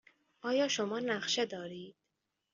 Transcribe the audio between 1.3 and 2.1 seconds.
دارید؟